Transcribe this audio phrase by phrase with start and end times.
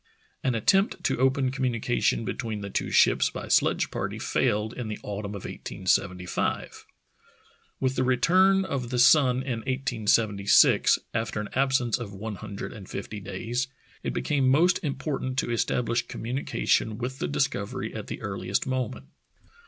[0.43, 4.87] An at tempt to open communication between the two ships by sledge party failed in
[4.87, 6.87] the autumn of 1875.
[7.79, 12.89] With the return of the sun in 1876, after an absence of one hundred and
[12.89, 13.67] fifty days,
[14.01, 19.05] it became most important to establish communication with the Discovery at the earliest moment.